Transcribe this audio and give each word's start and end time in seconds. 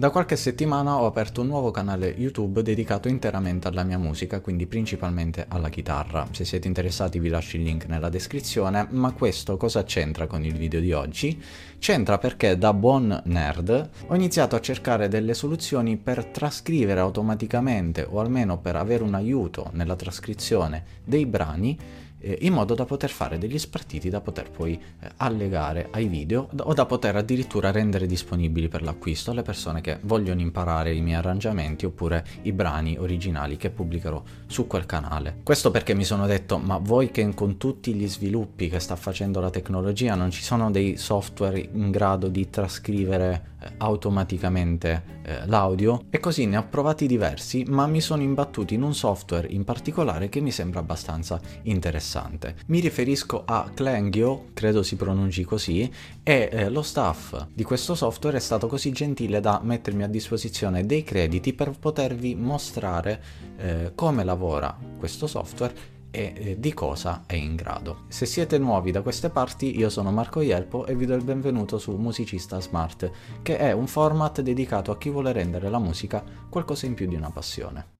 Da 0.00 0.08
qualche 0.08 0.36
settimana 0.36 0.96
ho 0.96 1.04
aperto 1.04 1.42
un 1.42 1.48
nuovo 1.48 1.70
canale 1.70 2.14
YouTube 2.16 2.62
dedicato 2.62 3.08
interamente 3.08 3.68
alla 3.68 3.84
mia 3.84 3.98
musica, 3.98 4.40
quindi 4.40 4.64
principalmente 4.64 5.44
alla 5.46 5.68
chitarra. 5.68 6.26
Se 6.30 6.46
siete 6.46 6.66
interessati 6.66 7.18
vi 7.18 7.28
lascio 7.28 7.58
il 7.58 7.64
link 7.64 7.84
nella 7.84 8.08
descrizione, 8.08 8.86
ma 8.92 9.12
questo 9.12 9.58
cosa 9.58 9.84
c'entra 9.84 10.26
con 10.26 10.42
il 10.42 10.54
video 10.54 10.80
di 10.80 10.94
oggi? 10.94 11.38
C'entra 11.78 12.16
perché 12.16 12.56
da 12.56 12.72
buon 12.72 13.20
nerd 13.26 13.90
ho 14.06 14.14
iniziato 14.14 14.56
a 14.56 14.60
cercare 14.60 15.08
delle 15.08 15.34
soluzioni 15.34 15.98
per 15.98 16.24
trascrivere 16.24 17.00
automaticamente 17.00 18.06
o 18.08 18.20
almeno 18.20 18.56
per 18.56 18.76
avere 18.76 19.02
un 19.02 19.12
aiuto 19.12 19.68
nella 19.74 19.96
trascrizione 19.96 20.82
dei 21.04 21.26
brani 21.26 21.78
eh, 22.20 22.38
in 22.42 22.52
modo 22.52 22.74
da 22.74 22.84
poter 22.84 23.10
fare 23.10 23.38
degli 23.38 23.58
spartiti 23.58 24.08
da 24.08 24.20
poter 24.20 24.50
poi 24.50 24.74
eh, 24.74 25.10
allegare 25.16 25.88
ai 25.90 26.06
video 26.06 26.48
o 26.62 26.72
da 26.72 26.86
poter 26.86 27.16
addirittura 27.16 27.70
rendere 27.70 28.06
disponibili 28.06 28.68
per 28.68 28.82
l'acquisto 28.82 29.30
alle 29.30 29.42
persone 29.42 29.80
che 29.80 29.98
vogliono 30.02 30.40
imparare 30.40 30.94
i 30.94 31.00
miei 31.00 31.18
arrangiamenti 31.18 31.86
oppure 31.86 32.24
i 32.42 32.52
brani 32.52 32.96
originali 32.98 33.56
che 33.56 33.70
pubblicherò 33.70 34.22
su 34.46 34.66
quel 34.66 34.86
canale. 34.86 35.38
Questo 35.42 35.70
perché 35.70 35.94
mi 35.94 36.04
sono 36.04 36.26
detto 36.26 36.58
ma 36.58 36.78
voi 36.78 37.10
che 37.10 37.28
con 37.34 37.56
tutti 37.56 37.94
gli 37.94 38.08
sviluppi 38.08 38.68
che 38.68 38.80
sta 38.80 38.96
facendo 38.96 39.40
la 39.40 39.50
tecnologia 39.50 40.14
non 40.14 40.30
ci 40.30 40.42
sono 40.42 40.70
dei 40.70 40.96
software 40.96 41.68
in 41.72 41.90
grado 41.90 42.28
di 42.28 42.48
trascrivere 42.50 43.49
automaticamente 43.78 45.20
eh, 45.22 45.46
l'audio 45.46 46.04
e 46.10 46.18
così 46.18 46.46
ne 46.46 46.56
ho 46.56 46.66
provati 46.68 47.06
diversi 47.06 47.64
ma 47.68 47.86
mi 47.86 48.00
sono 48.00 48.22
imbattuti 48.22 48.74
in 48.74 48.82
un 48.82 48.94
software 48.94 49.46
in 49.48 49.64
particolare 49.64 50.28
che 50.28 50.40
mi 50.40 50.50
sembra 50.50 50.80
abbastanza 50.80 51.40
interessante 51.62 51.88
interessante. 51.90 52.56
Mi 52.66 52.80
riferisco 52.80 53.42
a 53.44 53.70
Clangio, 53.72 54.48
credo 54.54 54.82
si 54.82 54.96
pronunci 54.96 55.44
così, 55.44 55.90
e 56.22 56.48
eh, 56.52 56.68
lo 56.68 56.82
staff 56.82 57.46
di 57.52 57.64
questo 57.64 57.94
software 57.94 58.36
è 58.36 58.40
stato 58.40 58.66
così 58.66 58.92
gentile 58.92 59.40
da 59.40 59.60
mettermi 59.62 60.02
a 60.02 60.08
disposizione 60.08 60.84
dei 60.84 61.02
crediti 61.02 61.52
per 61.52 61.70
potervi 61.78 62.34
mostrare 62.34 63.22
eh, 63.56 63.92
come 63.94 64.24
lavora 64.24 64.76
questo 64.98 65.26
software 65.26 65.98
e 66.10 66.56
di 66.58 66.74
cosa 66.74 67.24
è 67.26 67.34
in 67.34 67.54
grado. 67.54 68.04
Se 68.08 68.26
siete 68.26 68.58
nuovi 68.58 68.90
da 68.90 69.02
queste 69.02 69.30
parti, 69.30 69.78
io 69.78 69.88
sono 69.88 70.10
Marco 70.10 70.40
Ielpo 70.40 70.86
e 70.86 70.94
vi 70.94 71.06
do 71.06 71.14
il 71.14 71.24
benvenuto 71.24 71.78
su 71.78 71.92
Musicista 71.96 72.60
Smart, 72.60 73.10
che 73.42 73.58
è 73.58 73.72
un 73.72 73.86
format 73.86 74.40
dedicato 74.40 74.90
a 74.90 74.98
chi 74.98 75.10
vuole 75.10 75.32
rendere 75.32 75.68
la 75.70 75.78
musica 75.78 76.22
qualcosa 76.48 76.86
in 76.86 76.94
più 76.94 77.06
di 77.06 77.14
una 77.14 77.30
passione. 77.30 77.98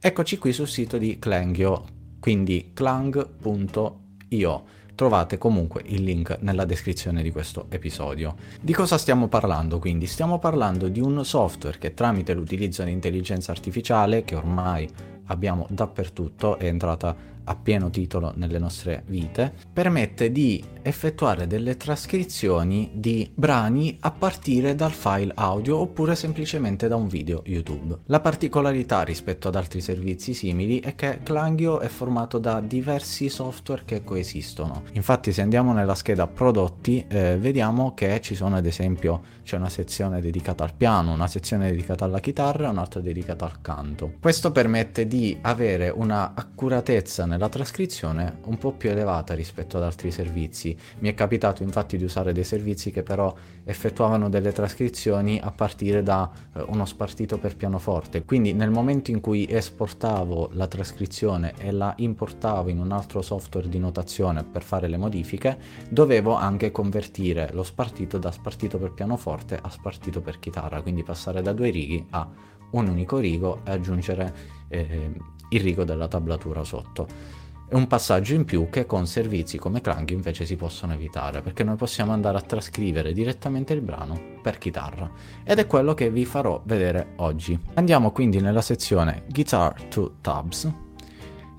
Eccoci 0.00 0.38
qui 0.38 0.52
sul 0.52 0.68
sito 0.68 0.96
di 0.96 1.18
Clangio, 1.18 1.84
quindi 2.20 2.70
clang.io. 2.72 4.64
Trovate 4.98 5.38
comunque 5.38 5.84
il 5.86 6.02
link 6.02 6.38
nella 6.40 6.64
descrizione 6.64 7.22
di 7.22 7.30
questo 7.30 7.66
episodio. 7.68 8.34
Di 8.60 8.72
cosa 8.72 8.98
stiamo 8.98 9.28
parlando 9.28 9.78
quindi? 9.78 10.08
Stiamo 10.08 10.40
parlando 10.40 10.88
di 10.88 10.98
un 10.98 11.24
software 11.24 11.78
che 11.78 11.94
tramite 11.94 12.34
l'utilizzo 12.34 12.82
di 12.82 12.90
intelligenza 12.90 13.52
artificiale, 13.52 14.24
che 14.24 14.34
ormai 14.34 14.90
abbiamo 15.26 15.68
dappertutto, 15.70 16.58
è 16.58 16.64
entrata 16.64 17.14
a 17.48 17.56
pieno 17.56 17.90
titolo 17.90 18.32
nelle 18.36 18.58
nostre 18.58 19.02
vite, 19.06 19.52
permette 19.72 20.30
di 20.30 20.62
effettuare 20.82 21.46
delle 21.46 21.76
trascrizioni 21.76 22.90
di 22.92 23.30
brani 23.34 23.96
a 24.00 24.10
partire 24.10 24.74
dal 24.74 24.92
file 24.92 25.32
audio 25.34 25.78
oppure 25.78 26.14
semplicemente 26.14 26.88
da 26.88 26.96
un 26.96 27.08
video 27.08 27.42
YouTube. 27.46 27.98
La 28.06 28.20
particolarità 28.20 29.02
rispetto 29.02 29.48
ad 29.48 29.56
altri 29.56 29.80
servizi 29.80 30.34
simili 30.34 30.80
è 30.80 30.94
che 30.94 31.20
Clangio 31.22 31.80
è 31.80 31.88
formato 31.88 32.38
da 32.38 32.60
diversi 32.60 33.28
software 33.28 33.82
che 33.84 34.04
coesistono. 34.04 34.82
Infatti 34.92 35.32
se 35.32 35.42
andiamo 35.42 35.72
nella 35.72 35.94
scheda 35.94 36.26
prodotti 36.26 37.04
eh, 37.08 37.36
vediamo 37.38 37.94
che 37.94 38.20
ci 38.20 38.34
sono 38.34 38.56
ad 38.56 38.66
esempio 38.66 39.36
c'è 39.42 39.56
una 39.56 39.70
sezione 39.70 40.20
dedicata 40.20 40.64
al 40.64 40.74
piano, 40.74 41.12
una 41.12 41.26
sezione 41.26 41.70
dedicata 41.70 42.04
alla 42.04 42.20
chitarra 42.20 42.66
e 42.66 42.70
un'altra 42.70 43.00
dedicata 43.00 43.46
al 43.46 43.60
canto. 43.62 44.12
Questo 44.20 44.52
permette 44.52 45.06
di 45.06 45.38
avere 45.40 45.88
una 45.88 46.34
accuratezza 46.34 47.24
nel 47.24 47.37
nella 47.38 47.48
trascrizione 47.48 48.40
un 48.46 48.58
po' 48.58 48.72
più 48.72 48.90
elevata 48.90 49.32
rispetto 49.32 49.76
ad 49.76 49.84
altri 49.84 50.10
servizi. 50.10 50.76
Mi 50.98 51.08
è 51.08 51.14
capitato 51.14 51.62
infatti 51.62 51.96
di 51.96 52.02
usare 52.02 52.32
dei 52.32 52.42
servizi 52.42 52.90
che 52.90 53.04
però 53.04 53.32
effettuavano 53.62 54.28
delle 54.28 54.50
trascrizioni 54.50 55.38
a 55.40 55.52
partire 55.52 56.02
da 56.02 56.28
eh, 56.52 56.64
uno 56.66 56.84
spartito 56.84 57.38
per 57.38 57.54
pianoforte. 57.54 58.24
Quindi 58.24 58.52
nel 58.54 58.70
momento 58.70 59.12
in 59.12 59.20
cui 59.20 59.46
esportavo 59.48 60.50
la 60.54 60.66
trascrizione 60.66 61.54
e 61.58 61.70
la 61.70 61.94
importavo 61.96 62.70
in 62.70 62.80
un 62.80 62.90
altro 62.90 63.22
software 63.22 63.68
di 63.68 63.78
notazione 63.78 64.42
per 64.42 64.64
fare 64.64 64.88
le 64.88 64.96
modifiche, 64.96 65.58
dovevo 65.88 66.34
anche 66.34 66.72
convertire 66.72 67.50
lo 67.52 67.62
spartito 67.62 68.18
da 68.18 68.32
spartito 68.32 68.78
per 68.78 68.92
pianoforte 68.94 69.56
a 69.62 69.70
spartito 69.70 70.20
per 70.20 70.40
chitarra, 70.40 70.82
quindi 70.82 71.04
passare 71.04 71.40
da 71.40 71.52
due 71.52 71.70
righi 71.70 72.04
a 72.10 72.28
un 72.70 72.88
unico 72.88 73.18
rigo 73.18 73.60
e 73.64 73.70
aggiungere 73.70 74.34
eh, 74.68 75.36
il 75.50 75.60
rigo 75.60 75.84
della 75.84 76.08
tablatura 76.08 76.64
sotto. 76.64 77.36
È 77.68 77.74
un 77.74 77.86
passaggio 77.86 78.32
in 78.32 78.46
più 78.46 78.70
che 78.70 78.86
con 78.86 79.06
servizi 79.06 79.58
come 79.58 79.82
Clang 79.82 80.08
invece 80.08 80.46
si 80.46 80.56
possono 80.56 80.94
evitare, 80.94 81.42
perché 81.42 81.64
noi 81.64 81.76
possiamo 81.76 82.12
andare 82.12 82.38
a 82.38 82.40
trascrivere 82.40 83.12
direttamente 83.12 83.74
il 83.74 83.82
brano 83.82 84.18
per 84.40 84.56
chitarra. 84.56 85.10
Ed 85.44 85.58
è 85.58 85.66
quello 85.66 85.92
che 85.92 86.10
vi 86.10 86.24
farò 86.24 86.62
vedere 86.64 87.12
oggi. 87.16 87.58
Andiamo 87.74 88.10
quindi 88.10 88.40
nella 88.40 88.62
sezione 88.62 89.24
Guitar 89.28 89.82
to 89.84 90.14
Tabs. 90.22 90.72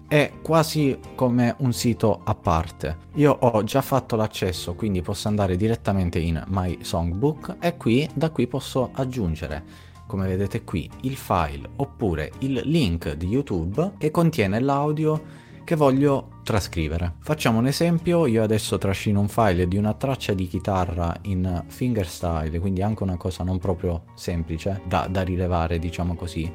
È 0.08 0.32
quasi 0.42 0.98
come 1.14 1.54
un 1.60 1.74
sito 1.74 2.22
a 2.24 2.34
parte. 2.34 2.98
Io 3.14 3.32
ho 3.32 3.64
già 3.64 3.84
fatto 3.84 4.16
l'accesso, 4.16 4.74
quindi 4.74 5.04
posso 5.04 5.28
andare 5.28 5.58
direttamente 5.58 6.18
in 6.18 6.44
My 6.48 6.80
Songbook 6.82 7.58
e 7.60 7.78
qui 7.78 8.10
da 8.16 8.32
qui 8.32 8.48
posso 8.48 8.90
aggiungere 8.94 9.89
come 10.10 10.26
vedete 10.26 10.64
qui, 10.64 10.90
il 11.02 11.16
file 11.16 11.70
oppure 11.76 12.32
il 12.40 12.64
link 12.66 13.14
di 13.14 13.28
YouTube 13.28 13.92
che 14.00 14.10
contiene 14.10 14.60
l'audio 14.60 15.22
che 15.64 15.76
voglio 15.76 16.40
trascrivere. 16.44 17.14
Facciamo 17.20 17.60
un 17.60 17.68
esempio, 17.68 18.26
io 18.26 18.42
adesso 18.42 18.80
trascino 18.80 19.20
un 19.20 19.28
file 19.28 19.68
di 19.68 19.78
una 19.78 19.94
traccia 19.94 20.34
di 20.34 20.48
chitarra 20.48 21.16
in 21.26 21.64
fingerstyle, 21.68 22.58
quindi 22.58 22.82
anche 22.82 23.04
una 23.04 23.18
cosa 23.18 23.44
non 23.44 23.60
proprio 23.60 24.06
semplice 24.16 24.82
da, 24.88 25.06
da 25.08 25.22
rilevare, 25.22 25.78
diciamo 25.78 26.16
così, 26.16 26.52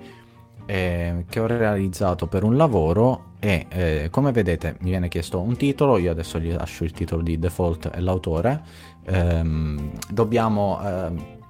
eh, 0.66 1.25
che 1.28 1.38
ho 1.38 1.47
realizzato 1.47 2.26
per 2.26 2.42
un 2.42 2.56
lavoro 2.56 3.34
e 3.38 3.66
eh, 3.69 4.09
come 4.10 4.32
vedete 4.32 4.78
mi 4.81 4.91
viene 4.91 5.06
chiesto 5.06 5.38
un 5.38 5.56
titolo, 5.56 5.97
io 5.98 6.10
adesso 6.10 6.41
gli 6.41 6.53
lascio 6.53 6.82
il 6.82 6.91
titolo 6.91 7.22
di 7.22 7.38
default 7.38 7.92
e 7.94 8.00
l'autore, 8.00 8.62
ehm, 9.04 9.92
dobbiamo... 10.10 10.81
Eh, 10.82 11.42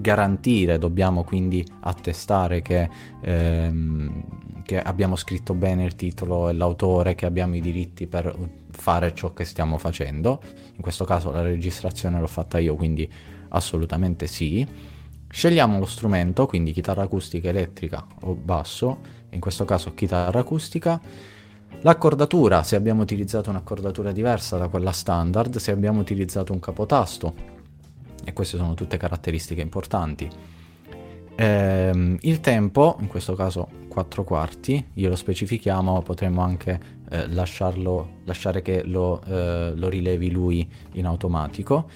garantire, 0.00 0.78
dobbiamo 0.78 1.24
quindi 1.24 1.64
attestare 1.80 2.62
che, 2.62 2.88
ehm, 3.20 4.62
che, 4.62 4.80
abbiamo 4.80 5.16
scritto 5.16 5.54
bene 5.54 5.84
il 5.84 5.94
titolo 5.94 6.48
e 6.48 6.52
l'autore, 6.54 7.14
che 7.14 7.26
abbiamo 7.26 7.56
i 7.56 7.60
diritti 7.60 8.06
per 8.06 8.34
fare 8.70 9.14
ciò 9.14 9.32
che 9.32 9.44
stiamo 9.44 9.78
facendo. 9.78 10.40
In 10.74 10.80
questo 10.80 11.04
caso 11.04 11.30
la 11.30 11.42
registrazione 11.42 12.18
l'ho 12.18 12.26
fatta 12.26 12.58
io, 12.58 12.74
quindi 12.76 13.08
assolutamente 13.48 14.26
sì. 14.26 14.66
Scegliamo 15.28 15.78
lo 15.78 15.86
strumento, 15.86 16.46
quindi 16.46 16.72
chitarra 16.72 17.02
acustica, 17.02 17.50
elettrica 17.50 18.04
o 18.22 18.34
basso, 18.34 18.98
in 19.30 19.40
questo 19.40 19.64
caso 19.64 19.94
chitarra 19.94 20.40
acustica. 20.40 21.00
L'accordatura, 21.82 22.62
se 22.62 22.74
abbiamo 22.74 23.02
utilizzato 23.02 23.48
un'accordatura 23.48 24.12
diversa 24.12 24.56
da 24.56 24.68
quella 24.68 24.92
standard, 24.92 25.56
se 25.56 25.70
abbiamo 25.70 26.00
utilizzato 26.00 26.52
un 26.52 26.58
capotasto 26.58 27.59
e 28.24 28.32
queste 28.32 28.56
sono 28.56 28.74
tutte 28.74 28.96
caratteristiche 28.96 29.60
importanti. 29.60 30.28
Eh, 31.34 32.18
il 32.20 32.40
tempo, 32.40 32.96
in 33.00 33.06
questo 33.06 33.34
caso 33.34 33.68
4 33.88 34.24
quarti, 34.24 34.84
glielo 34.92 35.16
specifichiamo, 35.16 36.02
potremmo 36.02 36.42
anche 36.42 36.98
eh, 37.08 37.28
lasciarlo, 37.28 38.18
lasciare 38.24 38.62
che 38.62 38.82
lo, 38.84 39.22
eh, 39.26 39.72
lo, 39.74 39.88
rilevi 39.88 40.30
lui 40.30 40.68
in 40.92 41.06
automatico. 41.06 41.88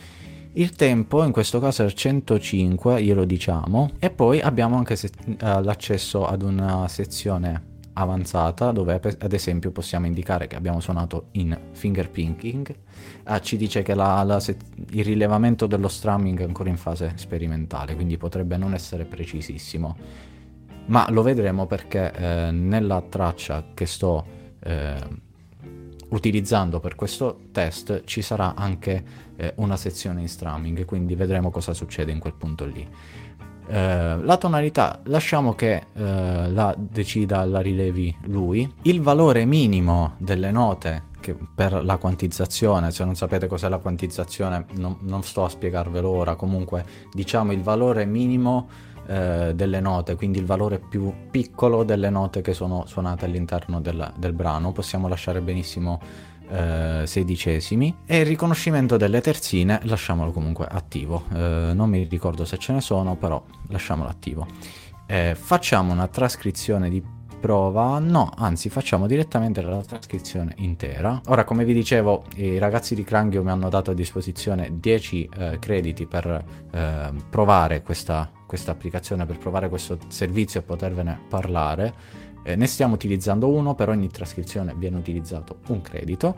Il 0.55 0.71
tempo 0.71 1.23
in 1.25 1.33
questo 1.33 1.61
caso 1.61 1.85
è 1.85 1.93
105, 1.93 3.03
glielo 3.03 3.25
diciamo, 3.25 3.91
e 3.99 4.11
poi 4.11 4.41
abbiamo 4.41 4.77
anche 4.77 4.97
se- 4.97 5.11
eh, 5.27 5.63
l'accesso 5.63 6.27
ad 6.27 6.43
una 6.43 6.89
sezione 6.89 7.73
avanzata 7.95 8.73
dove 8.73 8.95
ad 8.95 9.33
esempio 9.33 9.71
possiamo 9.71 10.07
indicare 10.07 10.47
che 10.47 10.57
abbiamo 10.57 10.81
suonato 10.81 11.29
in 11.33 11.57
fingerpicking 11.73 12.75
ah, 13.25 13.41
ci 13.41 13.57
dice 13.57 13.83
che 13.83 13.95
la, 13.95 14.23
la, 14.23 14.43
il 14.91 15.05
rilevamento 15.05 15.67
dello 15.67 15.89
strumming 15.89 16.41
è 16.41 16.45
ancora 16.45 16.69
in 16.69 16.77
fase 16.77 17.13
sperimentale 17.17 17.95
quindi 17.95 18.17
potrebbe 18.17 18.57
non 18.57 18.75
essere 18.75 19.05
precisissimo. 19.05 19.97
Ma 20.87 21.09
lo 21.11 21.23
vedremo 21.23 21.67
perché 21.67 22.13
eh, 22.13 22.51
nella 22.51 23.01
traccia 23.01 23.69
che 23.73 23.87
sto 23.87 24.27
eh, 24.61 24.97
utilizzando 26.11 26.79
per 26.79 26.95
questo 26.95 27.47
test 27.53 28.03
ci 28.05 28.21
sarà 28.21 28.55
anche 28.55 29.03
eh, 29.37 29.55
una 29.57 29.77
sezione 29.77 30.21
in 30.21 30.29
strumming 30.29 30.85
quindi 30.85 31.15
vedremo 31.15 31.51
cosa 31.51 31.73
succede 31.73 32.13
in 32.13 32.19
quel 32.19 32.35
punto 32.35 32.67
lì 32.67 32.87
Eh, 33.67 34.19
la 34.21 34.37
tonalità 34.37 35.01
lasciamo 35.05 35.55
che 35.55 35.87
eh, 35.95 36.51
la 36.51 36.75
decida, 36.77 37.45
la 37.45 37.61
rilevi 37.61 38.15
lui. 38.25 38.71
Il 38.83 39.01
valore 39.01 39.45
minimo 39.45 40.15
delle 40.19 40.51
note 40.51 41.13
per 41.55 41.83
la 41.85 41.97
quantizzazione, 41.97 42.91
se 42.91 43.05
non 43.05 43.15
sapete 43.15 43.47
cos'è 43.47 43.69
la 43.69 43.79
quantizzazione 43.79 44.67
non, 44.75 44.99
non 45.01 45.23
sto 45.23 45.45
a 45.45 45.49
spiegarvelo 45.49 46.09
ora, 46.09 46.35
comunque 46.35 46.85
diciamo 47.13 47.53
il 47.53 47.63
valore 47.63 48.05
minimo 48.05 48.69
eh, 49.07 49.53
delle 49.55 49.81
note, 49.81 50.17
quindi 50.17 50.39
il 50.39 50.45
valore 50.45 50.79
più 50.79 51.13
piccolo 51.31 51.83
delle 51.85 52.11
note 52.11 52.43
che 52.43 52.53
sono 52.53 52.85
suonate 52.87 53.25
all'interno 53.25 53.81
del, 53.81 54.13
del 54.17 54.33
brano, 54.33 54.73
possiamo 54.73 55.09
lasciare 55.09 55.41
benissimo 55.41 56.01
eh, 56.51 57.03
sedicesimi. 57.07 57.97
E 58.07 58.21
il 58.21 58.27
riconoscimento 58.27 58.97
delle 58.97 59.21
terzine 59.21 59.81
lasciamolo 59.85 60.33
comunque 60.33 60.67
attivo. 60.69 61.25
Eh, 61.33 61.73
non 61.75 61.89
mi 61.89 62.05
ricordo 62.05 62.45
se 62.45 62.59
ce 62.59 62.73
ne 62.73 62.81
sono 62.81 63.17
però 63.17 63.43
lasciamolo 63.69 64.09
attivo. 64.09 64.47
Eh, 65.07 65.37
facciamo 65.39 65.93
una 65.93 66.09
trascrizione 66.09 66.89
di 66.89 67.03
prova? 67.45 67.99
No 67.99 68.33
anzi 68.39 68.71
facciamo 68.71 69.07
direttamente 69.07 69.61
la 69.61 69.83
trascrizione 69.83 70.55
intera. 70.59 71.21
Ora 71.27 71.45
come 71.45 71.67
vi 71.67 71.75
dicevo 71.75 72.25
i 72.37 72.57
ragazzi 72.57 72.95
di 72.95 73.05
Cranghio 73.05 73.43
mi 73.43 73.51
hanno 73.51 73.69
dato 73.69 73.91
a 73.91 73.95
disposizione 73.95 74.71
10 74.81 75.29
eh, 75.37 75.59
crediti 75.59 76.07
per 76.07 76.43
eh, 76.73 77.13
provare 77.29 77.83
questa, 77.83 78.31
questa 78.47 78.73
applicazione 78.73 79.27
per 79.27 79.37
provare 79.37 79.69
questo 79.69 79.99
servizio 80.09 80.61
e 80.61 80.63
potervene 80.63 81.21
parlare 81.29 82.23
eh, 82.45 82.57
ne 82.57 82.67
stiamo 82.67 82.95
utilizzando 82.95 83.49
uno, 83.49 83.75
per 83.75 83.89
ogni 83.89 84.09
trascrizione 84.09 84.75
viene 84.77 84.99
utilizzato 84.99 85.59
un 85.69 85.81
credito. 85.81 86.37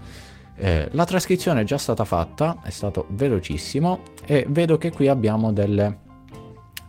Eh, 0.54 0.88
la 0.92 1.04
trascrizione 1.04 1.60
è 1.60 1.64
già 1.64 1.76
stata 1.76 2.04
fatta, 2.04 2.60
è 2.62 2.70
stato 2.70 3.06
velocissimo 3.10 4.00
e 4.24 4.46
vedo 4.48 4.78
che 4.78 4.90
qui 4.90 5.08
abbiamo 5.08 5.52
delle 5.52 6.04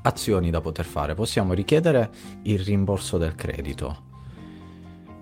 azioni 0.03 0.49
da 0.49 0.61
poter 0.61 0.85
fare. 0.85 1.15
Possiamo 1.15 1.53
richiedere 1.53 2.09
il 2.43 2.59
rimborso 2.59 3.17
del 3.17 3.35
credito. 3.35 4.05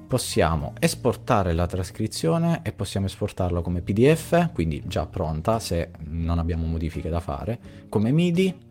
Possiamo 0.07 0.73
esportare 0.79 1.53
la 1.53 1.65
trascrizione 1.65 2.59
e 2.63 2.71
possiamo 2.71 3.07
esportarla 3.07 3.61
come 3.61 3.81
PDF, 3.81 4.51
quindi 4.53 4.83
già 4.85 5.07
pronta 5.07 5.59
se 5.59 5.91
non 6.09 6.37
abbiamo 6.37 6.67
modifiche 6.67 7.09
da 7.09 7.19
fare, 7.19 7.59
come 7.89 8.11
MIDI 8.11 8.64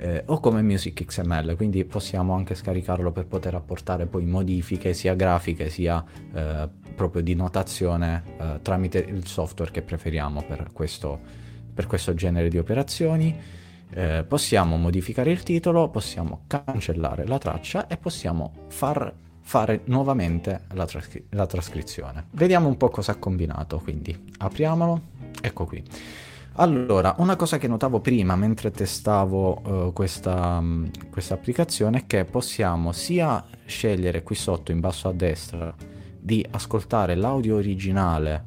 eh, 0.00 0.22
o 0.26 0.40
come 0.40 0.62
Music 0.62 1.04
XML, 1.04 1.54
quindi 1.56 1.84
possiamo 1.84 2.34
anche 2.34 2.54
scaricarlo 2.54 3.12
per 3.12 3.26
poter 3.26 3.54
apportare 3.54 4.06
poi 4.06 4.24
modifiche 4.24 4.94
sia 4.94 5.14
grafiche 5.14 5.68
sia 5.68 6.02
eh, 6.32 6.68
proprio 6.94 7.22
di 7.22 7.34
notazione 7.34 8.22
eh, 8.38 8.58
tramite 8.62 8.98
il 8.98 9.26
software 9.26 9.70
che 9.70 9.82
preferiamo 9.82 10.42
per 10.42 10.70
questo, 10.72 11.20
per 11.74 11.86
questo 11.86 12.14
genere 12.14 12.48
di 12.48 12.56
operazioni. 12.56 13.36
Eh, 13.92 14.24
possiamo 14.26 14.76
modificare 14.78 15.30
il 15.32 15.42
titolo, 15.42 15.90
possiamo 15.90 16.44
cancellare 16.46 17.26
la 17.26 17.38
traccia 17.38 17.86
e 17.86 17.98
possiamo 17.98 18.52
far 18.68 19.12
fare 19.42 19.82
nuovamente 19.86 20.62
la, 20.72 20.86
trascri- 20.86 21.26
la 21.30 21.44
trascrizione. 21.44 22.26
Vediamo 22.30 22.68
un 22.68 22.76
po' 22.78 22.88
cosa 22.88 23.12
ha 23.12 23.16
combinato, 23.16 23.78
quindi 23.78 24.16
apriamolo, 24.38 25.00
ecco 25.42 25.66
qui. 25.66 25.82
Allora, 26.60 27.14
una 27.16 27.36
cosa 27.36 27.56
che 27.56 27.66
notavo 27.66 28.00
prima 28.00 28.36
mentre 28.36 28.70
testavo 28.70 29.62
uh, 29.64 29.92
questa, 29.94 30.58
um, 30.58 30.90
questa 31.08 31.32
applicazione 31.32 32.00
è 32.00 32.06
che 32.06 32.26
possiamo 32.26 32.92
sia 32.92 33.42
scegliere 33.64 34.22
qui 34.22 34.34
sotto 34.34 34.70
in 34.70 34.78
basso 34.78 35.08
a 35.08 35.14
destra 35.14 35.74
di 36.20 36.46
ascoltare 36.50 37.14
l'audio 37.14 37.56
originale 37.56 38.44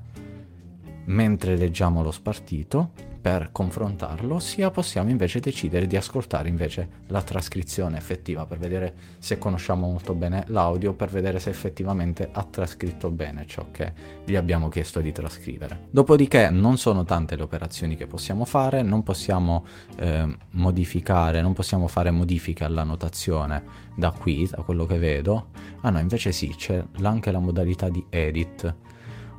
mentre 1.05 1.57
leggiamo 1.57 2.03
lo 2.03 2.11
spartito 2.11 2.91
per 3.23 3.51
confrontarlo, 3.53 4.37
sia 4.39 4.69
possiamo 4.69 5.09
invece 5.09 5.39
decidere 5.39 5.87
di 5.87 5.95
ascoltare 5.95 6.49
invece 6.49 7.03
la 7.07 7.21
trascrizione 7.21 7.95
effettiva 7.95 8.45
per 8.45 8.57
vedere 8.57 8.95
se 9.17 9.37
conosciamo 9.37 9.87
molto 9.87 10.13
bene 10.13 10.43
l'audio, 10.47 10.91
per 10.91 11.07
vedere 11.09 11.39
se 11.39 11.49
effettivamente 11.49 12.27
ha 12.29 12.43
trascritto 12.43 13.09
bene 13.11 13.45
ciò 13.47 13.67
che 13.71 13.93
gli 14.25 14.35
abbiamo 14.35 14.67
chiesto 14.67 14.99
di 14.99 15.13
trascrivere. 15.13 15.87
Dopodiché 15.89 16.49
non 16.49 16.77
sono 16.77 17.05
tante 17.05 17.37
le 17.37 17.43
operazioni 17.43 17.95
che 17.95 18.07
possiamo 18.07 18.43
fare, 18.43 18.81
non 18.81 19.03
possiamo 19.03 19.63
eh, 19.95 20.37
modificare, 20.49 21.41
non 21.41 21.53
possiamo 21.53 21.87
fare 21.87 22.11
modifiche 22.11 22.65
alla 22.65 22.83
notazione 22.83 23.63
da 23.95 24.11
qui, 24.11 24.49
da 24.51 24.63
quello 24.63 24.85
che 24.85 24.97
vedo. 24.97 25.47
Ah 25.79 25.91
no, 25.91 25.99
invece 25.99 26.33
sì, 26.33 26.53
c'è 26.57 26.83
anche 27.01 27.31
la 27.31 27.39
modalità 27.39 27.87
di 27.87 28.05
edit. 28.09 28.75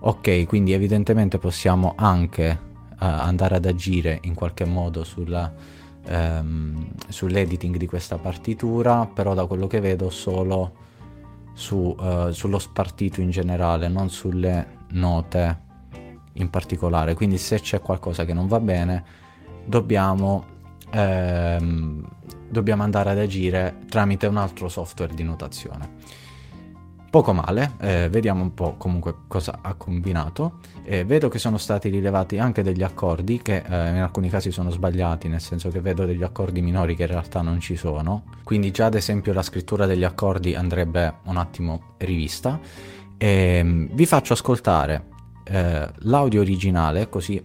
Ok, 0.00 0.46
quindi 0.46 0.72
evidentemente 0.72 1.36
possiamo 1.36 1.92
anche 1.98 2.72
andare 2.98 3.56
ad 3.56 3.66
agire 3.66 4.18
in 4.22 4.34
qualche 4.34 4.64
modo 4.64 5.04
sulla, 5.04 5.52
ehm, 6.06 6.86
sull'editing 7.08 7.76
di 7.76 7.86
questa 7.86 8.18
partitura, 8.18 9.06
però 9.06 9.34
da 9.34 9.46
quello 9.46 9.66
che 9.66 9.80
vedo 9.80 10.10
solo 10.10 10.82
su, 11.54 11.94
uh, 11.98 12.30
sullo 12.32 12.58
spartito 12.58 13.20
in 13.20 13.30
generale, 13.30 13.88
non 13.88 14.10
sulle 14.10 14.78
note 14.90 15.62
in 16.34 16.50
particolare. 16.50 17.14
Quindi 17.14 17.38
se 17.38 17.60
c'è 17.60 17.80
qualcosa 17.80 18.24
che 18.24 18.32
non 18.32 18.48
va 18.48 18.60
bene, 18.60 19.04
dobbiamo, 19.64 20.44
ehm, 20.90 22.06
dobbiamo 22.48 22.82
andare 22.82 23.10
ad 23.10 23.18
agire 23.18 23.78
tramite 23.88 24.26
un 24.26 24.36
altro 24.36 24.68
software 24.68 25.14
di 25.14 25.22
notazione. 25.22 26.22
Poco 27.14 27.32
male, 27.32 27.74
eh, 27.78 28.08
vediamo 28.10 28.42
un 28.42 28.54
po' 28.54 28.74
comunque 28.76 29.14
cosa 29.28 29.60
ha 29.62 29.74
combinato. 29.74 30.54
Eh, 30.82 31.04
vedo 31.04 31.28
che 31.28 31.38
sono 31.38 31.58
stati 31.58 31.88
rilevati 31.88 32.38
anche 32.38 32.64
degli 32.64 32.82
accordi 32.82 33.40
che 33.40 33.58
eh, 33.58 33.90
in 33.90 34.00
alcuni 34.02 34.28
casi 34.28 34.50
sono 34.50 34.70
sbagliati, 34.70 35.28
nel 35.28 35.40
senso 35.40 35.68
che 35.68 35.80
vedo 35.80 36.06
degli 36.06 36.24
accordi 36.24 36.60
minori 36.60 36.96
che 36.96 37.02
in 37.02 37.10
realtà 37.10 37.40
non 37.40 37.60
ci 37.60 37.76
sono. 37.76 38.24
Quindi 38.42 38.72
già 38.72 38.86
ad 38.86 38.96
esempio 38.96 39.32
la 39.32 39.42
scrittura 39.42 39.86
degli 39.86 40.02
accordi 40.02 40.56
andrebbe 40.56 41.18
un 41.26 41.36
attimo 41.36 41.94
rivista. 41.98 42.58
E, 43.16 43.28
ehm, 43.28 43.90
vi 43.92 44.06
faccio 44.06 44.32
ascoltare 44.32 45.04
eh, 45.44 45.88
l'audio 45.98 46.40
originale, 46.40 47.08
così 47.08 47.40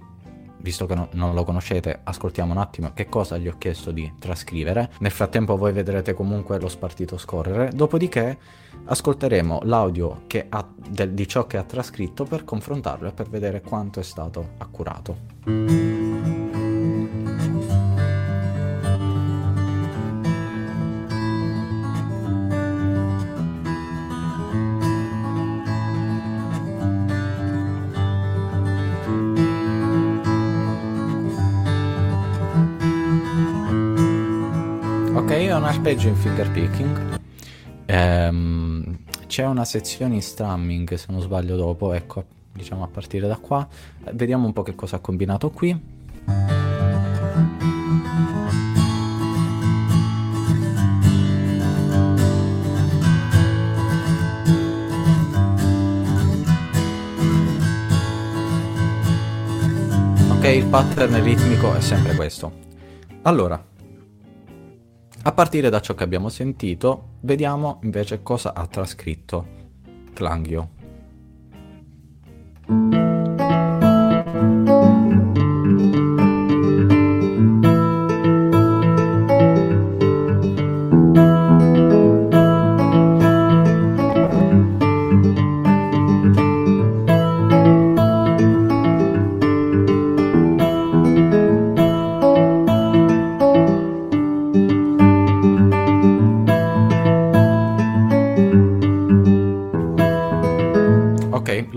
visto 0.62 0.86
che 0.86 0.96
no, 0.96 1.10
non 1.12 1.34
lo 1.34 1.44
conoscete, 1.44 2.00
ascoltiamo 2.04 2.52
un 2.52 2.58
attimo 2.58 2.92
che 2.94 3.08
cosa 3.08 3.38
gli 3.38 3.48
ho 3.48 3.56
chiesto 3.58 3.92
di 3.92 4.12
trascrivere. 4.20 4.90
Nel 5.00 5.12
frattempo 5.12 5.58
voi 5.58 5.72
vedrete 5.72 6.14
comunque 6.14 6.60
lo 6.60 6.68
spartito 6.68 7.18
scorrere, 7.18 7.72
dopodiché 7.74 8.38
ascolteremo 8.90 9.62
l'audio 9.64 10.22
ha, 10.50 10.68
del, 10.90 11.12
di 11.12 11.28
ciò 11.28 11.46
che 11.46 11.58
ha 11.58 11.64
trascritto 11.64 12.26
per 12.26 12.44
confrontarlo 12.44 13.08
e 13.08 13.12
per 13.12 13.30
vedere 13.30 13.62
quanto 13.62 14.00
è 14.00 14.04
stato 14.04 14.50
accurato. 14.58 16.20
un 35.60 35.66
arpeggio 35.66 36.08
in 36.08 36.16
fingerpicking. 36.16 37.19
Ehm, 38.00 38.98
c'è 39.28 39.46
una 39.46 39.66
sezione 39.66 40.16
in 40.16 40.22
strumming, 40.22 40.94
se 40.94 41.08
non 41.10 41.20
sbaglio 41.20 41.58
dopo, 41.58 41.92
ecco, 41.92 42.24
diciamo 42.54 42.84
a 42.84 42.88
partire 42.88 43.28
da 43.28 43.36
qua. 43.38 43.68
Vediamo 44.14 44.46
un 44.46 44.54
po' 44.54 44.64
che 44.64 44.76
cosa 44.76 44.96
ha 44.98 45.00
combinato 45.00 45.50
qui. 45.50 45.98
Ok, 60.32 60.46
il 60.46 60.66
pattern 60.68 61.22
ritmico 61.22 61.76
è 61.76 61.82
sempre 61.82 62.16
questo. 62.16 62.68
Allora, 63.24 63.62
a 65.22 65.32
partire 65.32 65.70
da 65.70 65.82
ciò 65.82 65.94
che 65.96 66.04
abbiamo 66.04 66.30
sentito, 66.30 67.16
vediamo 67.22 67.80
invece 67.84 68.22
cosa 68.24 68.54
ha 68.54 68.66
trascritto 68.68 69.58
Clangio. 70.14 70.70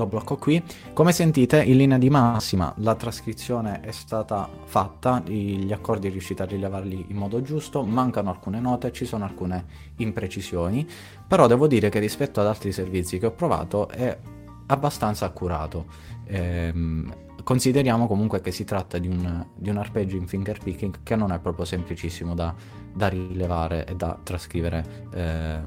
Lo 0.03 0.07
blocco 0.07 0.37
qui. 0.37 0.63
Come 0.93 1.13
sentite, 1.13 1.63
in 1.63 1.77
linea 1.77 1.99
di 1.99 2.11
massima 2.11 2.73
la 2.79 2.95
trascrizione 2.95 3.81
è 3.81 3.93
stata 3.93 4.49
fatta, 4.65 5.23
gli 5.25 5.73
accordi 5.73 6.09
riuscite 6.09 6.43
a 6.43 6.47
rilevarli 6.47 7.07
in 7.09 7.17
modo 7.17 7.41
giusto, 7.43 7.83
mancano 7.85 8.31
alcune 8.31 8.61
note, 8.61 8.93
ci 8.93 9.05
sono 9.05 9.25
alcune 9.25 9.65
imprecisioni, 9.97 10.87
però 11.27 11.47
devo 11.47 11.67
dire 11.67 11.89
che 11.89 11.99
rispetto 11.99 12.41
ad 12.41 12.47
altri 12.47 12.73
servizi 12.73 13.19
che 13.19 13.27
ho 13.27 13.33
provato 13.33 13.89
è 13.89 14.17
abbastanza 14.67 15.27
accurato. 15.27 15.87
Ehm, 16.27 17.15
consideriamo 17.43 18.07
comunque 18.07 18.41
che 18.41 18.53
si 18.53 18.65
tratta 18.65 18.99
di 18.99 19.09
un, 19.09 19.45
di 19.55 19.69
un 19.69 19.77
arpeggio 19.77 20.17
in 20.17 20.27
fingerpicking 20.27 20.99
che 21.03 21.17
non 21.17 21.33
è 21.33 21.39
proprio 21.39 21.65
semplicissimo 21.65 22.35
da, 22.35 22.55
da 22.93 23.09
rilevare 23.09 23.85
e 23.87 23.97
da 23.97 24.19
trascrivere 24.23 25.09
eh, 25.13 25.59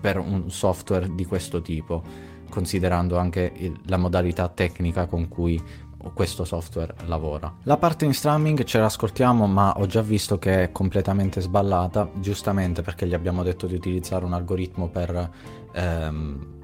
per 0.00 0.18
un 0.18 0.50
software 0.50 1.14
di 1.14 1.26
questo 1.26 1.60
tipo, 1.60 2.02
considerando 2.50 3.16
anche 3.16 3.50
il, 3.56 3.80
la 3.86 3.96
modalità 3.96 4.48
tecnica 4.48 5.06
con 5.06 5.28
cui 5.28 5.88
questo 6.14 6.44
software 6.44 6.94
lavora. 7.06 7.54
La 7.64 7.76
parte 7.76 8.04
in 8.04 8.14
strumming 8.14 8.64
ce 8.64 8.78
l'ascoltiamo 8.78 9.46
ma 9.46 9.74
ho 9.76 9.86
già 9.86 10.00
visto 10.00 10.38
che 10.38 10.64
è 10.64 10.72
completamente 10.72 11.40
sballata, 11.40 12.10
giustamente 12.14 12.82
perché 12.82 13.06
gli 13.06 13.14
abbiamo 13.14 13.42
detto 13.42 13.66
di 13.66 13.74
utilizzare 13.74 14.24
un 14.24 14.32
algoritmo 14.32 14.88
per... 14.88 15.30
Ehm, 15.72 16.58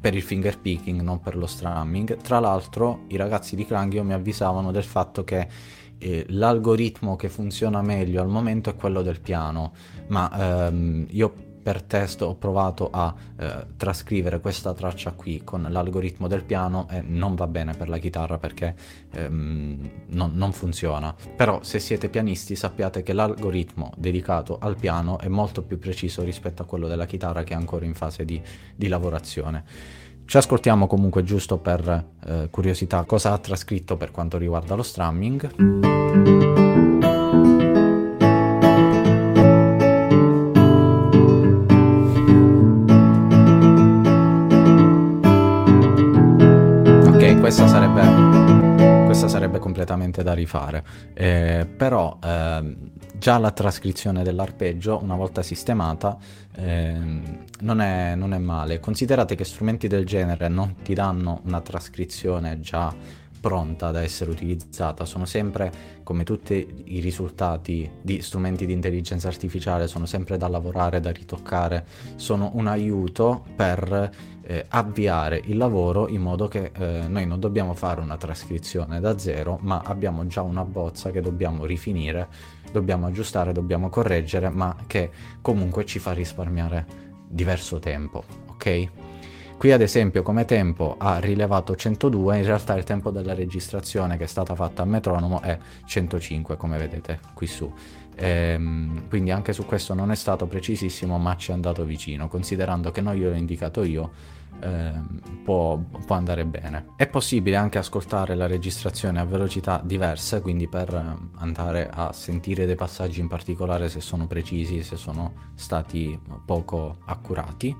per 0.00 0.14
il 0.14 0.22
finger 0.22 0.58
picking, 0.58 1.02
non 1.02 1.20
per 1.20 1.36
lo 1.36 1.46
strumming. 1.46 2.16
Tra 2.22 2.40
l'altro 2.40 3.04
i 3.08 3.16
ragazzi 3.16 3.54
di 3.54 3.66
Clangio 3.66 4.02
mi 4.02 4.14
avvisavano 4.14 4.70
del 4.70 4.82
fatto 4.82 5.24
che 5.24 5.46
eh, 5.98 6.24
l'algoritmo 6.28 7.16
che 7.16 7.28
funziona 7.28 7.82
meglio 7.82 8.22
al 8.22 8.28
momento 8.28 8.70
è 8.70 8.76
quello 8.76 9.02
del 9.02 9.20
piano, 9.20 9.72
ma 10.06 10.68
ehm, 10.68 11.06
io 11.10 11.49
per 11.62 11.82
test 11.82 12.22
ho 12.22 12.34
provato 12.34 12.90
a 12.90 13.14
eh, 13.36 13.66
trascrivere 13.76 14.40
questa 14.40 14.72
traccia 14.72 15.12
qui 15.12 15.42
con 15.44 15.66
l'algoritmo 15.68 16.26
del 16.28 16.42
piano 16.42 16.86
e 16.90 17.02
non 17.02 17.34
va 17.34 17.46
bene 17.46 17.74
per 17.74 17.88
la 17.88 17.98
chitarra 17.98 18.38
perché 18.38 18.74
ehm, 19.12 19.90
non, 20.08 20.32
non, 20.34 20.52
funziona. 20.52 21.14
Però 21.36 21.62
se 21.62 21.78
siete 21.78 22.08
pianisti 22.08 22.56
sappiate 22.56 23.02
che 23.02 23.12
l'algoritmo 23.12 23.92
dedicato 23.96 24.58
al 24.60 24.76
piano 24.76 25.18
è 25.18 25.28
molto 25.28 25.62
più 25.62 25.78
preciso 25.78 26.22
rispetto 26.22 26.62
a 26.62 26.64
quello 26.64 26.88
della 26.88 27.06
chitarra 27.06 27.42
che 27.42 27.54
è 27.54 27.56
ancora 27.56 27.84
in 27.84 27.94
fase 27.94 28.24
di, 28.24 28.40
di 28.74 28.88
lavorazione. 28.88 29.64
Ci 30.24 30.36
ascoltiamo 30.36 30.86
comunque 30.86 31.24
giusto 31.24 31.58
per 31.58 32.06
eh, 32.24 32.48
curiosità 32.50 33.02
cosa 33.02 33.32
ha 33.32 33.38
trascritto 33.38 33.96
per 33.96 34.12
quanto 34.12 34.38
riguarda 34.38 34.76
lo 34.76 34.82
strumming. 34.84 36.69
Completamente 49.90 50.22
da 50.22 50.32
rifare, 50.32 50.84
eh, 51.14 51.66
però 51.76 52.18
eh, 52.22 52.76
già 53.18 53.38
la 53.38 53.50
trascrizione 53.50 54.22
dell'arpeggio, 54.22 55.00
una 55.02 55.16
volta 55.16 55.42
sistemata, 55.42 56.16
eh, 56.56 56.96
non, 57.60 57.80
è, 57.80 58.14
non 58.14 58.32
è 58.32 58.38
male. 58.38 58.78
Considerate 58.78 59.34
che 59.34 59.44
strumenti 59.44 59.88
del 59.88 60.06
genere 60.06 60.48
non 60.48 60.76
ti 60.82 60.94
danno 60.94 61.40
una 61.44 61.60
trascrizione 61.60 62.60
già 62.60 62.94
pronta 63.40 63.90
da 63.90 64.02
essere 64.02 64.30
utilizzata, 64.30 65.04
sono 65.04 65.24
sempre, 65.24 65.72
come 66.02 66.24
tutti 66.24 66.84
i 66.84 67.00
risultati 67.00 67.90
di 68.02 68.20
strumenti 68.20 68.66
di 68.66 68.72
intelligenza 68.72 69.28
artificiale, 69.28 69.88
sono 69.88 70.06
sempre 70.06 70.36
da 70.36 70.46
lavorare, 70.46 71.00
da 71.00 71.10
ritoccare, 71.10 71.86
sono 72.16 72.50
un 72.54 72.66
aiuto 72.66 73.44
per 73.56 74.10
eh, 74.42 74.66
avviare 74.68 75.40
il 75.44 75.56
lavoro 75.56 76.08
in 76.08 76.20
modo 76.20 76.48
che 76.48 76.70
eh, 76.76 77.04
noi 77.08 77.26
non 77.26 77.40
dobbiamo 77.40 77.72
fare 77.74 78.00
una 78.00 78.16
trascrizione 78.16 79.00
da 79.00 79.18
zero, 79.18 79.58
ma 79.62 79.82
abbiamo 79.84 80.26
già 80.26 80.42
una 80.42 80.64
bozza 80.64 81.10
che 81.10 81.20
dobbiamo 81.20 81.64
rifinire, 81.64 82.28
dobbiamo 82.72 83.06
aggiustare, 83.06 83.52
dobbiamo 83.52 83.88
correggere, 83.88 84.50
ma 84.50 84.76
che 84.86 85.10
comunque 85.40 85.86
ci 85.86 85.98
fa 85.98 86.12
risparmiare 86.12 87.08
diverso 87.26 87.78
tempo, 87.78 88.24
ok? 88.48 89.09
Qui 89.60 89.72
ad 89.72 89.82
esempio 89.82 90.22
come 90.22 90.46
tempo 90.46 90.94
ha 90.96 91.18
rilevato 91.18 91.76
102, 91.76 92.38
in 92.38 92.44
realtà 92.46 92.74
il 92.78 92.84
tempo 92.84 93.10
della 93.10 93.34
registrazione 93.34 94.16
che 94.16 94.24
è 94.24 94.26
stata 94.26 94.54
fatta 94.54 94.80
a 94.80 94.86
metronomo 94.86 95.42
è 95.42 95.58
105 95.84 96.56
come 96.56 96.78
vedete 96.78 97.20
qui 97.34 97.46
su. 97.46 97.70
Ehm, 98.16 99.06
quindi 99.10 99.30
anche 99.30 99.52
su 99.52 99.66
questo 99.66 99.92
non 99.92 100.10
è 100.10 100.14
stato 100.14 100.46
precisissimo 100.46 101.18
ma 101.18 101.36
ci 101.36 101.50
è 101.50 101.52
andato 101.52 101.84
vicino, 101.84 102.26
considerando 102.26 102.90
che 102.90 103.02
non 103.02 103.14
gliel'ho 103.14 103.36
indicato 103.36 103.82
io 103.82 104.10
eh, 104.60 104.92
può, 105.44 105.76
può, 105.76 106.16
andare 106.16 106.46
bene. 106.46 106.86
È 106.96 107.06
possibile 107.06 107.56
anche 107.56 107.76
ascoltare 107.76 108.34
la 108.34 108.46
registrazione 108.46 109.20
a 109.20 109.26
velocità 109.26 109.78
diverse, 109.84 110.40
quindi 110.40 110.68
per 110.68 111.18
andare 111.34 111.90
a 111.92 112.14
sentire 112.14 112.64
dei 112.64 112.76
passaggi 112.76 113.20
in 113.20 113.28
particolare 113.28 113.90
se 113.90 114.00
sono 114.00 114.26
precisi, 114.26 114.82
se 114.82 114.96
sono 114.96 115.34
stati 115.54 116.18
poco 116.46 116.96
accurati. 117.04 117.76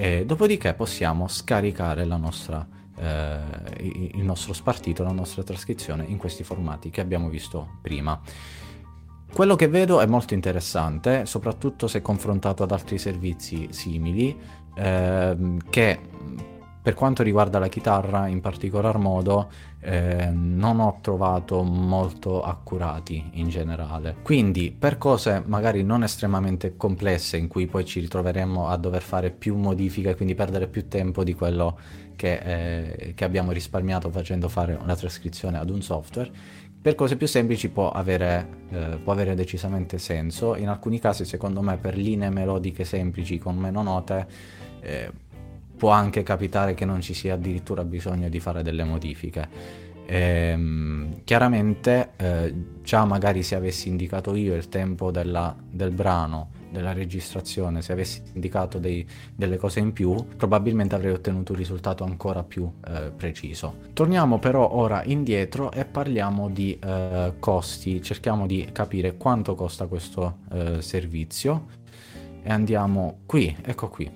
E 0.00 0.24
dopodiché 0.24 0.74
possiamo 0.74 1.26
scaricare 1.26 2.04
nostra, 2.18 2.64
eh, 2.96 3.40
il 4.14 4.22
nostro 4.22 4.52
spartito, 4.52 5.02
la 5.02 5.10
nostra 5.10 5.42
trascrizione 5.42 6.04
in 6.06 6.18
questi 6.18 6.44
formati 6.44 6.88
che 6.88 7.00
abbiamo 7.00 7.28
visto 7.28 7.78
prima. 7.82 8.20
Quello 9.32 9.56
che 9.56 9.66
vedo 9.66 10.00
è 10.00 10.06
molto 10.06 10.34
interessante, 10.34 11.26
soprattutto 11.26 11.88
se 11.88 12.00
confrontato 12.00 12.62
ad 12.62 12.70
altri 12.70 12.96
servizi 12.96 13.72
simili, 13.72 14.38
ehm, 14.76 15.68
che 15.68 15.98
per 16.88 16.96
quanto 16.96 17.22
riguarda 17.22 17.58
la 17.58 17.68
chitarra 17.68 18.28
in 18.28 18.40
particolar 18.40 18.96
modo 18.96 19.50
eh, 19.80 20.30
non 20.32 20.80
ho 20.80 21.00
trovato 21.02 21.62
molto 21.62 22.40
accurati 22.40 23.32
in 23.32 23.50
generale. 23.50 24.16
Quindi 24.22 24.70
per 24.70 24.96
cose 24.96 25.42
magari 25.44 25.82
non 25.82 26.02
estremamente 26.02 26.78
complesse 26.78 27.36
in 27.36 27.46
cui 27.46 27.66
poi 27.66 27.84
ci 27.84 28.00
ritroveremo 28.00 28.68
a 28.68 28.78
dover 28.78 29.02
fare 29.02 29.30
più 29.30 29.54
modifiche, 29.54 30.16
quindi 30.16 30.34
perdere 30.34 30.66
più 30.66 30.88
tempo 30.88 31.24
di 31.24 31.34
quello 31.34 31.78
che, 32.16 32.38
eh, 32.38 33.12
che 33.14 33.24
abbiamo 33.26 33.52
risparmiato 33.52 34.08
facendo 34.08 34.48
fare 34.48 34.72
una 34.80 34.96
trascrizione 34.96 35.58
ad 35.58 35.68
un 35.68 35.82
software, 35.82 36.30
per 36.80 36.94
cose 36.94 37.18
più 37.18 37.26
semplici 37.26 37.68
può 37.68 37.90
avere, 37.90 38.48
eh, 38.70 38.98
può 39.04 39.12
avere, 39.12 39.34
decisamente 39.34 39.98
senso. 39.98 40.56
In 40.56 40.68
alcuni 40.68 40.98
casi, 40.98 41.26
secondo 41.26 41.60
me, 41.60 41.76
per 41.76 41.98
linee 41.98 42.30
melodiche 42.30 42.84
semplici 42.84 43.36
con 43.36 43.58
meno 43.58 43.82
note, 43.82 44.26
eh, 44.80 45.10
può 45.78 45.90
anche 45.90 46.22
capitare 46.22 46.74
che 46.74 46.84
non 46.84 47.00
ci 47.00 47.14
sia 47.14 47.34
addirittura 47.34 47.84
bisogno 47.84 48.28
di 48.28 48.40
fare 48.40 48.62
delle 48.62 48.84
modifiche. 48.84 49.86
Ehm, 50.10 51.20
chiaramente, 51.24 52.10
eh, 52.16 52.54
già 52.82 53.04
magari 53.04 53.42
se 53.42 53.54
avessi 53.54 53.88
indicato 53.88 54.34
io 54.34 54.54
il 54.54 54.68
tempo 54.68 55.10
della, 55.10 55.54
del 55.70 55.92
brano 55.92 56.50
della 56.70 56.92
registrazione, 56.92 57.80
se 57.80 57.92
avessi 57.92 58.22
indicato 58.34 58.78
dei, 58.78 59.06
delle 59.34 59.56
cose 59.56 59.80
in 59.80 59.92
più, 59.92 60.14
probabilmente 60.36 60.94
avrei 60.94 61.12
ottenuto 61.12 61.52
un 61.52 61.58
risultato 61.58 62.04
ancora 62.04 62.42
più 62.42 62.70
eh, 62.86 63.12
preciso. 63.14 63.76
Torniamo 63.92 64.38
però 64.38 64.68
ora 64.72 65.04
indietro 65.04 65.70
e 65.70 65.84
parliamo 65.84 66.48
di 66.48 66.78
eh, 66.78 67.34
costi, 67.38 68.02
cerchiamo 68.02 68.46
di 68.46 68.68
capire 68.72 69.16
quanto 69.16 69.54
costa 69.54 69.86
questo 69.86 70.38
eh, 70.52 70.82
servizio 70.82 71.66
e 72.42 72.50
andiamo 72.50 73.20
qui, 73.26 73.54
ecco 73.62 73.88
qui. 73.88 74.10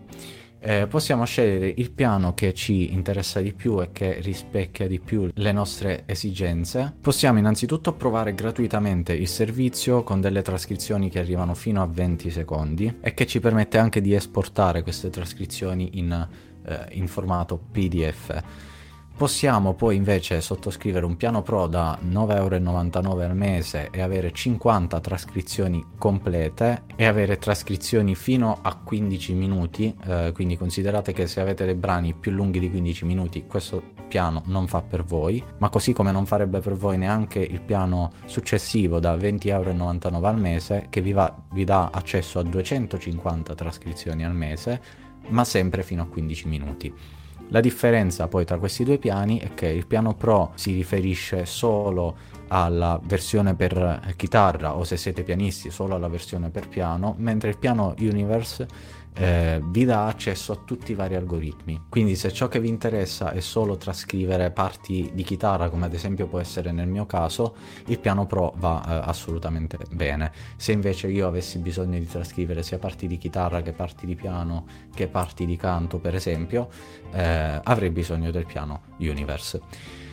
Eh, 0.64 0.87
possiamo 0.87 1.25
scegliere 1.25 1.75
il 1.76 1.90
piano 1.90 2.35
che 2.35 2.54
ci 2.54 2.92
interessa 2.92 3.40
di 3.40 3.52
più 3.52 3.83
e 3.83 3.90
che 3.90 4.21
rispecchia 4.21 4.87
di 4.87 5.00
più 5.00 5.28
le 5.35 5.50
nostre 5.50 6.04
esigenze. 6.07 6.95
Possiamo 7.00 7.40
innanzitutto 7.40 7.95
provare 7.95 8.33
gratuitamente 8.33 9.12
il 9.12 9.26
servizio 9.26 10.04
con 10.04 10.21
delle 10.21 10.40
trascrizioni 10.40 11.11
che 11.11 11.19
arrivano 11.19 11.54
fino 11.54 11.83
a 11.83 11.87
20 11.87 12.31
secondi 12.31 12.99
e 13.00 13.12
che 13.12 13.26
ci 13.26 13.40
permette 13.40 13.78
anche 13.78 14.00
di 14.00 14.14
esportare 14.14 14.83
queste 14.83 15.11
trascrizioni 15.11 15.99
in, 15.99 16.28
eh, 16.64 16.87
in 16.90 17.09
formato 17.09 17.59
PDF. 17.73 18.71
Possiamo 19.16 19.75
poi 19.75 19.95
invece 19.95 20.40
sottoscrivere 20.40 21.07
un 21.07 21.16
piano 21.16 21.42
pro 21.42 21.69
da 21.69 21.97
9,99€ 22.02 23.21
al 23.23 23.37
mese 23.37 23.88
e 23.92 24.00
avere 24.00 24.33
50 24.33 24.99
trascrizioni 24.99 25.85
complete 25.97 26.83
e 26.97 27.07
avere 27.07 27.38
trascrizioni 27.38 28.16
fino 28.16 28.59
a 28.61 28.75
15 28.75 29.35
minuti, 29.35 29.95
eh, 30.07 30.33
quindi 30.35 30.57
considerate 30.57 31.12
che 31.12 31.28
se 31.28 31.40
avete 31.40 31.64
dei 31.64 31.75
brani 31.76 32.14
più 32.14 32.33
lunghi 32.33 32.59
di 32.59 32.69
15 32.69 33.04
minuti 33.04 33.45
questo 33.47 33.92
piano 34.09 34.42
non 34.47 34.66
fa 34.66 34.83
per 34.83 35.04
voi, 35.04 35.42
ma 35.59 35.69
così 35.69 35.92
come 35.92 36.11
non 36.11 36.26
farebbe 36.26 36.59
per 36.59 36.75
voi 36.75 36.99
neanche 36.99 37.38
il 37.38 37.61
piano 37.61 38.11
successivo 38.25 38.99
da 38.99 39.14
20,99€ 39.14 40.25
al 40.25 40.40
mese 40.40 40.87
che 40.90 41.00
vi, 41.00 41.12
va, 41.12 41.33
vi 41.52 41.62
dà 41.64 41.90
accesso 41.92 42.40
a 42.40 42.42
250 42.42 43.54
trascrizioni 43.54 44.25
al 44.25 44.35
mese, 44.35 44.81
ma 45.28 45.45
sempre 45.45 45.85
fino 45.85 46.02
a 46.02 46.07
15 46.07 46.49
minuti. 46.49 47.21
La 47.52 47.61
differenza 47.61 48.28
poi 48.28 48.47
tra 48.47 48.56
questi 48.56 48.82
due 48.82 48.97
piani 48.97 49.38
è 49.38 49.52
che 49.52 49.66
il 49.66 49.87
piano 49.87 50.14
Pro 50.14 50.52
si 50.54 50.73
riferisce 50.73 51.44
solo 51.44 52.16
alla 52.49 52.99
versione 53.02 53.54
per 53.54 54.14
chitarra 54.16 54.75
o 54.75 54.85
se 54.85 54.97
siete 54.97 55.23
pianisti 55.23 55.71
solo 55.71 55.94
alla 55.94 56.09
versione 56.09 56.49
per 56.49 56.66
piano, 56.66 57.14
mentre 57.18 57.50
il 57.50 57.59
piano 57.59 57.94
Universe 57.99 58.66
eh, 59.14 59.61
vi 59.64 59.85
dà 59.85 60.07
accesso 60.07 60.52
a 60.52 60.57
tutti 60.57 60.92
i 60.92 60.95
vari 60.95 61.14
algoritmi. 61.14 61.83
Quindi 61.88 62.16
se 62.16 62.33
ciò 62.33 62.49
che 62.49 62.61
vi 62.61 62.69
interessa 62.69 63.33
è 63.33 63.40
solo 63.40 63.76
trascrivere 63.76 64.50
parti 64.50 65.11
di 65.12 65.23
chitarra, 65.23 65.69
come 65.69 65.87
ad 65.87 65.95
esempio 65.95 66.26
può 66.26 66.38
essere 66.38 66.73
nel 66.73 66.88
mio 66.88 67.07
caso, 67.07 67.54
il 67.87 67.99
piano 67.99 68.26
Pro 68.26 68.54
va 68.57 68.83
eh, 68.87 69.09
assolutamente 69.09 69.78
bene. 69.90 70.33
Se 70.57 70.73
invece 70.73 71.09
io 71.09 71.26
avessi 71.26 71.59
bisogno 71.59 71.99
di 71.99 72.07
trascrivere 72.07 72.62
sia 72.62 72.78
parti 72.78 73.07
di 73.07 73.19
chitarra 73.19 73.62
che 73.62 73.73
parti 73.73 74.07
di 74.07 74.14
piano, 74.14 74.66
che 74.95 75.09
parti 75.09 75.47
di 75.47 75.57
canto 75.57 75.99
per 75.99 76.14
esempio, 76.14 76.69
eh, 77.12 77.61
avrei 77.62 77.90
bisogno 77.90 78.31
del 78.31 78.47
piano 78.47 78.83
Universe. 78.99 80.11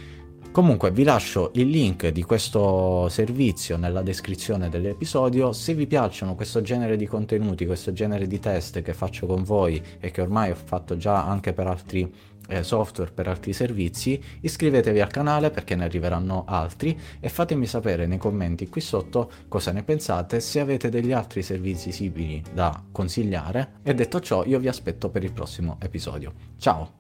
Comunque 0.52 0.92
vi 0.92 1.04
lascio 1.04 1.52
il 1.54 1.68
link 1.68 2.08
di 2.08 2.24
questo 2.24 3.08
servizio 3.08 3.78
nella 3.78 4.02
descrizione 4.02 4.68
dell'episodio. 4.68 5.54
Se 5.54 5.76
vi 5.76 5.86
piacciono 5.86 6.34
questo 6.34 6.62
genere 6.62 6.98
di 6.98 7.06
contenuti, 7.06 7.68
questo 7.68 7.94
genere 7.94 8.26
di 8.26 8.40
test 8.40 8.82
che 8.82 8.94
faccio 8.94 9.28
con 9.28 9.44
voi 9.44 9.82
e 10.00 10.10
che 10.10 10.22
ormai 10.22 10.50
ho 10.50 10.56
fatto 10.56 10.98
già 10.98 11.24
anche 11.24 11.54
per 11.54 11.68
altri 11.68 12.12
eh, 12.50 12.64
software, 12.64 13.12
per 13.12 13.28
altri 13.28 13.54
servizi, 13.54 14.22
iscrivetevi 14.42 15.00
al 15.00 15.12
canale 15.12 15.52
perché 15.52 15.76
ne 15.76 15.86
arriveranno 15.86 16.46
altri 16.48 17.00
e 17.20 17.30
fatemi 17.30 17.68
sapere 17.68 18.08
nei 18.08 18.18
commenti 18.18 18.68
qui 18.68 18.82
sotto 18.82 19.32
cosa 19.48 19.72
ne 19.72 19.84
pensate, 19.84 20.40
se 20.40 20.60
avete 20.60 20.90
degli 20.90 21.12
altri 21.12 21.44
servizi 21.44 21.92
simili 21.92 22.44
da 22.52 22.84
consigliare. 22.92 23.74
E 23.84 23.94
detto 23.94 24.20
ciò, 24.20 24.44
io 24.46 24.60
vi 24.60 24.68
aspetto 24.68 25.10
per 25.10 25.24
il 25.24 25.32
prossimo 25.32 25.78
episodio. 25.80 26.34
Ciao! 26.58 26.99